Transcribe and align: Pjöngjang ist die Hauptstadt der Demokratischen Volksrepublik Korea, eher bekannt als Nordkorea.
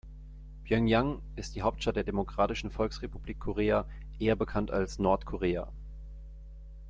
Pjöngjang 0.63 1.21
ist 1.35 1.53
die 1.55 1.61
Hauptstadt 1.61 1.95
der 1.95 2.03
Demokratischen 2.03 2.71
Volksrepublik 2.71 3.39
Korea, 3.39 3.85
eher 4.17 4.35
bekannt 4.35 4.71
als 4.71 4.97
Nordkorea. 4.97 5.67